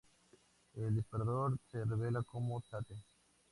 El 0.73 0.95
disparador 0.95 1.59
se 1.71 1.85
revela 1.85 2.23
como 2.23 2.59
Tate. 2.61 2.95